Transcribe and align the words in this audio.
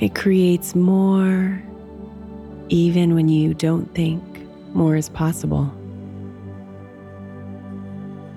It 0.00 0.14
creates 0.14 0.74
more, 0.74 1.62
even 2.68 3.14
when 3.14 3.28
you 3.28 3.54
don't 3.54 3.92
think 3.94 4.22
more 4.74 4.96
is 4.96 5.08
possible. 5.08 5.72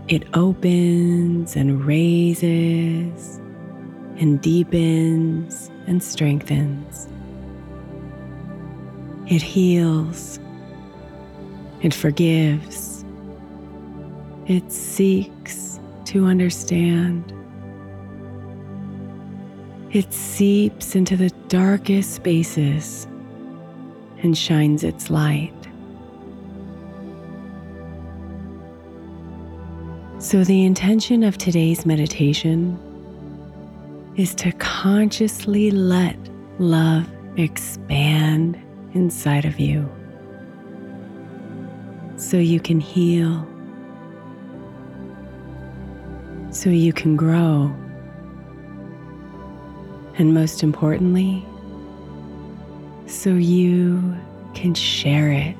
It 0.08 0.24
opens 0.34 1.56
and 1.56 1.84
raises 1.84 3.40
and 4.20 4.40
deepens 4.40 5.70
and 5.88 6.02
strengthens. 6.02 7.08
It 9.28 9.42
heals. 9.42 10.40
It 11.82 11.94
forgives. 11.94 13.04
It 14.48 14.72
seeks 14.72 15.80
to 16.06 16.26
understand. 16.26 17.34
It 19.98 20.14
seeps 20.14 20.96
into 20.96 21.18
the 21.18 21.32
darkest 21.48 22.14
spaces 22.14 23.08
and 24.22 24.38
shines 24.38 24.84
its 24.84 25.10
light. 25.10 25.52
So, 30.20 30.44
the 30.44 30.66
intention 30.66 31.24
of 31.24 31.40
today's 31.40 31.84
meditation 31.84 32.78
is 34.18 34.36
to 34.36 34.52
consciously 34.52 35.72
let 35.72 36.16
love 36.60 37.10
expand 37.36 38.56
inside 38.94 39.46
of 39.46 39.60
you 39.60 39.90
so 42.18 42.38
you 42.38 42.60
can 42.60 42.80
heal, 42.80 43.48
so 46.52 46.70
you 46.70 46.94
can 46.94 47.16
grow, 47.16 47.76
and 50.18 50.34
most 50.34 50.64
importantly, 50.64 51.46
so 53.06 53.30
you 53.30 54.16
can 54.54 54.74
share 54.74 55.32
it. 55.32 55.56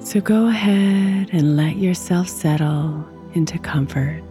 So 0.00 0.20
go 0.20 0.48
ahead 0.48 1.28
and 1.32 1.56
let 1.56 1.76
yourself 1.76 2.28
settle 2.28 3.06
into 3.34 3.58
comfort, 3.58 4.22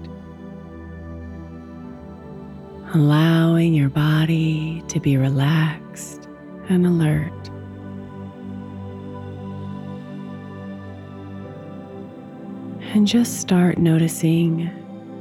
allowing 2.96 3.74
your 3.76 3.90
body 3.90 4.84
to 4.88 5.00
be 5.00 5.18
relaxed 5.18 6.28
and 6.68 6.86
alert. 6.86 7.32
and 12.98 13.08
just 13.08 13.40
start 13.40 13.78
noticing 13.78 14.72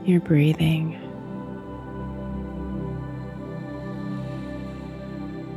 your 0.06 0.18
breathing. 0.18 0.98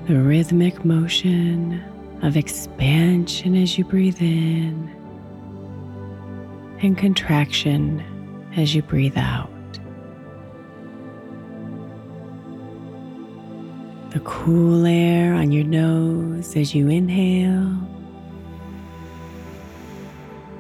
The 0.06 0.20
rhythmic 0.20 0.84
motion 0.84 1.82
of 2.22 2.36
expansion 2.36 3.56
as 3.56 3.78
you 3.78 3.86
breathe 3.86 4.22
in 4.22 4.94
and 6.82 6.98
contraction 6.98 8.04
as 8.58 8.76
you 8.76 8.82
breathe 8.82 9.18
out. 9.18 9.50
The 14.10 14.20
cool 14.26 14.86
air 14.86 15.34
on 15.36 15.54
your 15.54 15.64
nose 15.64 16.58
as 16.58 16.76
you 16.76 16.90
inhale 16.90 17.78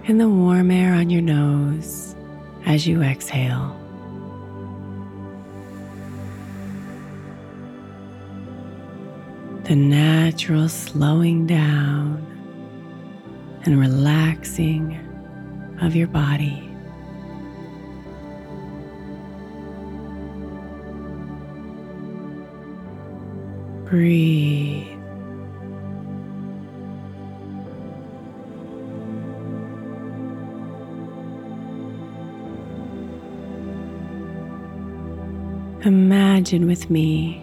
and 0.09 0.19
the 0.19 0.27
warm 0.27 0.71
air 0.71 0.95
on 0.95 1.11
your 1.11 1.21
nose 1.21 2.15
as 2.65 2.87
you 2.87 3.03
exhale. 3.03 3.75
The 9.65 9.75
natural 9.75 10.67
slowing 10.67 11.45
down 11.45 12.25
and 13.65 13.79
relaxing 13.79 14.97
of 15.79 15.95
your 15.95 16.07
body. 16.07 16.65
Breathe. 23.85 24.98
Imagine 35.85 36.67
with 36.67 36.89
me 36.89 37.41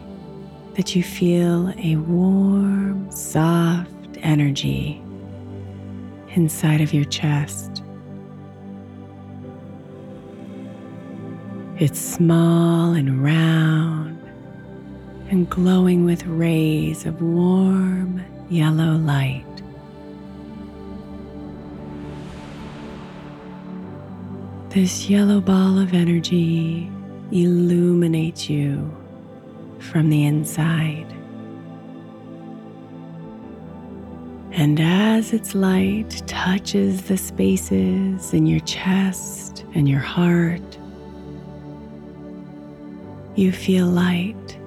that 0.74 0.94
you 0.94 1.02
feel 1.02 1.72
a 1.78 1.96
warm, 1.96 3.10
soft 3.10 3.88
energy 4.18 5.02
inside 6.34 6.82
of 6.82 6.92
your 6.92 7.06
chest. 7.06 7.82
It's 11.78 11.98
small 11.98 12.92
and 12.92 13.24
round 13.24 14.22
and 15.30 15.48
glowing 15.48 16.04
with 16.04 16.26
rays 16.26 17.06
of 17.06 17.22
warm 17.22 18.22
yellow 18.50 18.96
light. 18.98 19.46
This 24.68 25.08
yellow 25.08 25.40
ball 25.40 25.78
of 25.78 25.94
energy 25.94 26.90
illuminates 27.32 28.48
you 28.48 28.94
from 29.78 30.10
the 30.10 30.24
inside. 30.24 31.06
And 34.52 34.80
as 34.80 35.32
its 35.32 35.54
light 35.54 36.22
touches 36.26 37.02
the 37.02 37.18
spaces 37.18 38.32
in 38.32 38.46
your 38.46 38.60
chest 38.60 39.64
and 39.74 39.88
your 39.88 40.00
heart, 40.00 40.78
you 43.34 43.52
feel 43.52 43.86
light 43.86 44.58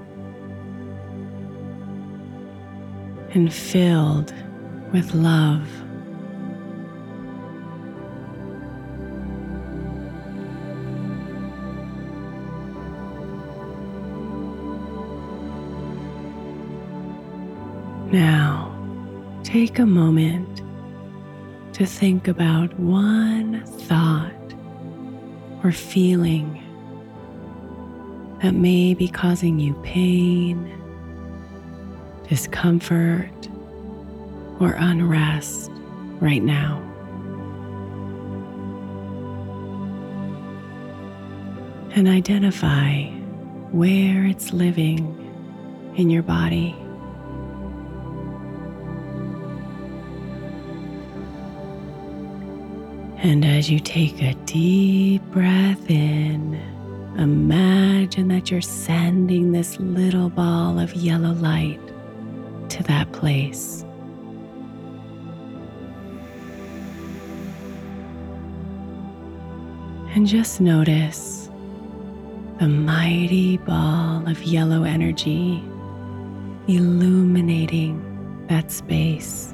and 3.34 3.52
filled 3.52 4.34
with 4.92 5.14
love. 5.16 5.68
Now, 18.12 18.76
take 19.44 19.78
a 19.78 19.86
moment 19.86 20.64
to 21.74 21.86
think 21.86 22.28
about 22.28 22.74
one 22.80 23.64
thought 23.66 24.34
or 25.64 25.72
feeling 25.72 26.64
that 28.42 28.56
may 28.56 28.96
be 28.96 29.08
causing 29.08 29.60
you 29.60 29.76
pain, 29.84 30.76
discomfort, 32.28 33.50
or 34.60 34.74
unrest 34.78 35.70
right 36.20 36.42
now. 36.42 36.82
And 41.96 42.08
identify 42.08 43.04
where 43.72 44.26
it's 44.26 44.52
living 44.52 45.16
in 45.96 46.10
your 46.10 46.24
body. 46.24 46.79
And 53.21 53.44
as 53.44 53.69
you 53.69 53.81
take 53.81 54.21
a 54.21 54.33
deep 54.45 55.21
breath 55.24 55.89
in, 55.89 56.54
imagine 57.18 58.30
that 58.30 58.50
you're 58.50 58.62
sending 58.62 59.51
this 59.51 59.77
little 59.77 60.30
ball 60.30 60.80
of 60.80 60.94
yellow 60.94 61.33
light 61.33 61.81
to 62.69 62.83
that 62.83 63.12
place. 63.12 63.83
And 70.16 70.25
just 70.25 70.62
notice 70.62 71.50
the 72.60 72.69
mighty 72.69 73.57
ball 73.57 74.27
of 74.30 74.42
yellow 74.44 74.83
energy 74.83 75.62
illuminating 76.69 78.45
that 78.48 78.71
space. 78.71 79.54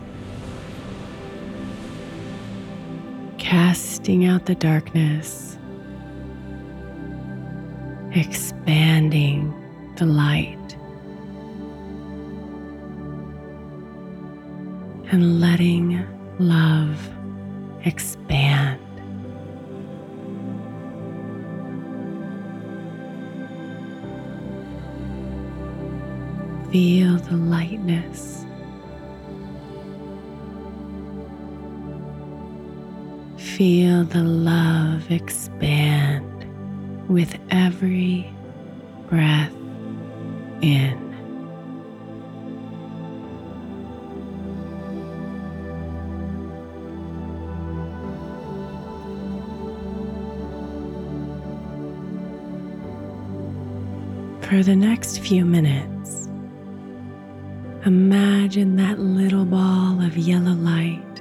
Casting 3.46 4.26
out 4.26 4.48
the 4.48 4.56
darkness, 4.56 5.56
expanding 8.14 9.54
the 9.98 10.06
light, 10.08 10.76
and 15.12 15.40
letting 15.40 16.04
love 16.40 16.98
expand. 17.84 18.82
Feel 26.72 27.18
the 27.18 27.38
lightness 27.38 28.45
Feel 33.56 34.04
the 34.04 34.22
love 34.22 35.10
expand 35.10 36.46
with 37.08 37.38
every 37.52 38.30
breath 39.10 39.54
in. 40.62 41.00
For 54.42 54.64
the 54.64 54.76
next 54.76 55.20
few 55.20 55.46
minutes, 55.46 56.28
imagine 57.86 58.76
that 58.76 59.00
little 59.00 59.46
ball 59.46 60.02
of 60.02 60.18
yellow 60.18 60.52
light 60.52 61.15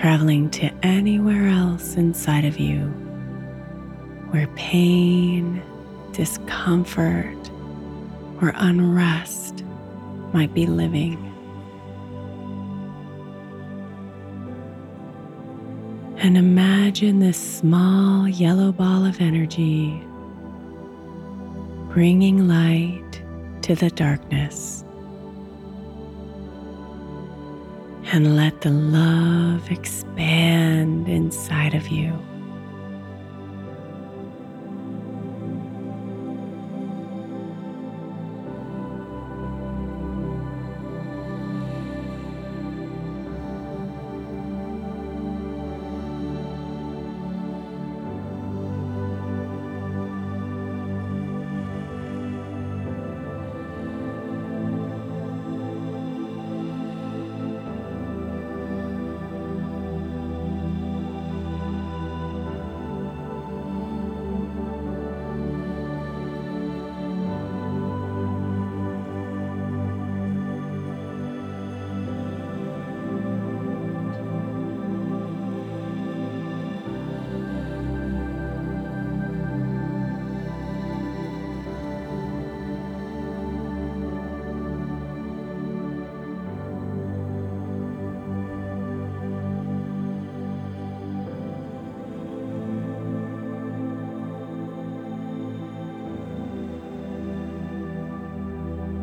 traveling 0.00 0.48
to 0.48 0.70
anywhere 0.84 1.48
else 1.48 1.96
inside 1.96 2.44
of 2.44 2.56
you 2.58 2.82
where 4.30 4.46
pain, 4.48 5.60
discomfort, 6.12 7.50
or 8.40 8.52
unrest 8.56 9.64
might 10.32 10.54
be 10.54 10.66
living. 10.66 11.16
And 16.18 16.38
imagine 16.38 17.18
this 17.18 17.38
small 17.58 18.28
yellow 18.28 18.70
ball 18.70 19.04
of 19.04 19.20
energy 19.20 20.00
bringing 21.88 22.46
light 22.46 23.22
to 23.62 23.74
the 23.74 23.90
darkness. 23.90 24.84
And 28.10 28.36
let 28.36 28.62
the 28.62 28.70
love 28.70 29.70
expand 29.70 31.08
inside 31.08 31.74
of 31.74 31.88
you. 31.88 32.12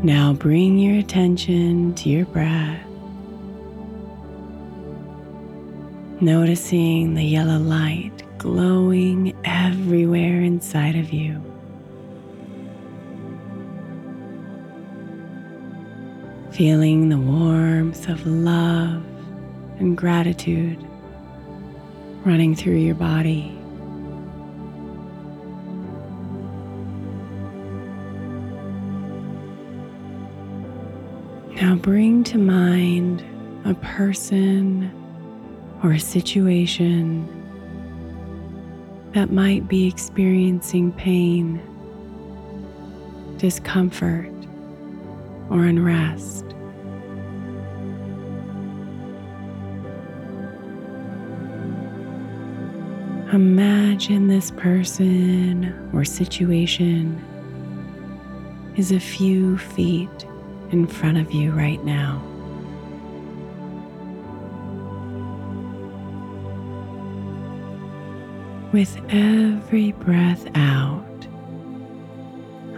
Now 0.05 0.33
bring 0.33 0.77
your 0.77 0.99
attention 0.99 1.95
to 1.95 2.09
your 2.09 2.27
breath. 2.27 2.79
Noticing 6.21 7.15
the 7.15 7.23
yellow 7.23 7.57
light 7.57 8.11
glowing 8.37 9.35
everywhere 9.45 10.41
inside 10.41 10.95
of 10.95 11.11
you. 11.11 11.41
Feeling 16.51 17.09
the 17.09 17.17
warmth 17.17 18.07
of 18.07 18.27
love 18.27 19.03
and 19.79 19.97
gratitude 19.97 20.77
running 22.23 22.53
through 22.53 22.77
your 22.77 22.93
body. 22.93 23.54
Now 31.65 31.73
bring 31.73 32.23
to 32.25 32.37
mind 32.37 33.23
a 33.65 33.73
person 33.73 34.91
or 35.81 35.93
a 35.93 35.99
situation 35.99 37.27
that 39.13 39.31
might 39.31 39.67
be 39.67 39.87
experiencing 39.87 40.91
pain, 40.91 41.59
discomfort, 43.37 44.31
or 45.49 45.65
unrest. 45.65 46.45
Imagine 53.33 54.27
this 54.27 54.51
person 54.51 55.73
or 55.93 56.05
situation 56.05 57.19
is 58.77 58.91
a 58.91 58.99
few 58.99 59.57
feet 59.57 60.27
in 60.75 60.85
front 60.85 61.17
of 61.17 61.31
you 61.31 61.53
right 61.53 61.81
now. 61.85 62.21
With 68.73 68.99
every 69.07 69.93
breath 69.93 70.45
out, 70.55 71.27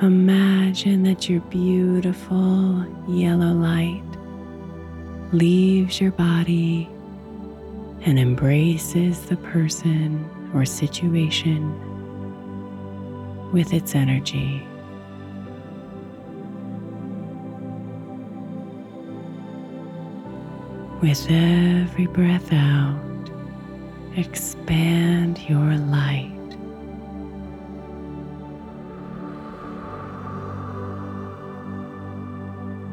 imagine 0.03 1.01
that 1.03 1.27
your 1.27 1.41
beautiful 1.41 2.85
yellow 3.07 3.51
light 3.53 4.03
leaves 5.33 5.99
your 5.99 6.11
body 6.11 6.87
and 8.01 8.19
embraces 8.19 9.21
the 9.21 9.37
person 9.37 10.23
or 10.53 10.65
situation 10.65 11.73
with 13.51 13.73
its 13.73 13.95
energy. 13.95 14.67
With 21.07 21.31
every 21.31 22.05
breath 22.07 22.51
out, 22.51 23.29
expand 24.17 25.39
your 25.47 25.77
light. 25.77 26.33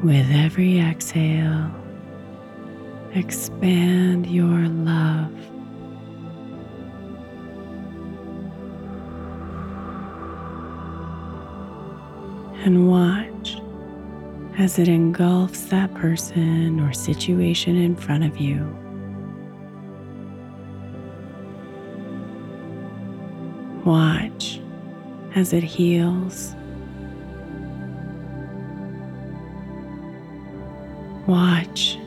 With 0.01 0.31
every 0.31 0.79
exhale, 0.79 1.69
expand 3.13 4.27
your 4.27 4.69
love. 4.69 5.33
And 12.63 12.87
watch 12.87 13.34
as 14.57 14.79
it 14.79 14.87
engulfs 14.87 15.65
that 15.65 15.93
person 15.95 16.79
or 16.79 16.93
situation 16.93 17.75
in 17.75 17.95
front 17.95 18.23
of 18.23 18.37
you. 18.37 18.63
Watch 23.83 24.61
as 25.35 25.51
it 25.51 25.63
heals. 25.63 26.55
Watch 31.27 31.97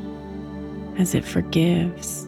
as 0.98 1.14
it 1.14 1.24
forgives. 1.24 2.26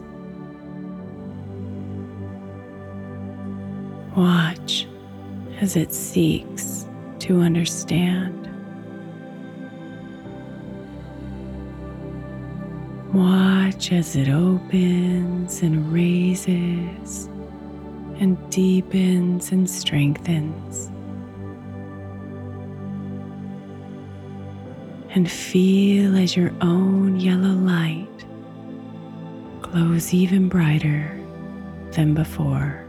Watch 4.15 4.87
as 5.59 5.75
it 5.75 5.93
seeks 5.93 6.85
to 7.19 7.39
understand. 7.39 8.40
Watch 13.13 13.91
as 13.91 14.15
it 14.15 14.29
opens 14.29 15.61
and 15.61 15.91
raises 15.91 17.27
and 18.21 18.37
deepens 18.49 19.51
and 19.51 19.69
strengthens. 19.69 20.89
And 25.13 25.29
feel 25.29 26.15
as 26.15 26.37
your 26.37 26.53
own 26.61 27.19
yellow 27.19 27.53
light 27.53 28.07
glows 29.61 30.13
even 30.13 30.47
brighter 30.47 31.19
than 31.91 32.13
before. 32.13 32.80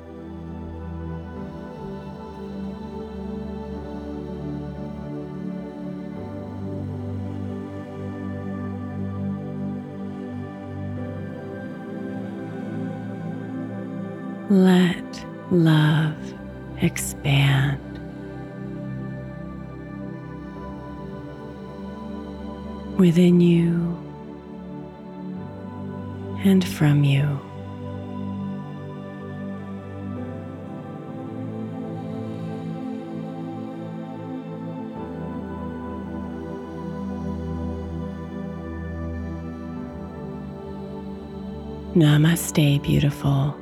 Let 14.52 15.24
love 15.50 16.14
expand. 16.82 17.80
Within 22.98 23.40
you 23.40 23.96
and 26.44 26.62
from 26.62 27.02
you. 27.02 27.22
Namaste, 41.94 42.82
beautiful. 42.82 43.61